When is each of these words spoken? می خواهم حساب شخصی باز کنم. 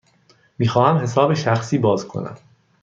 می 0.59 0.67
خواهم 0.67 0.97
حساب 0.97 1.33
شخصی 1.33 1.77
باز 1.77 2.07
کنم. 2.07 2.37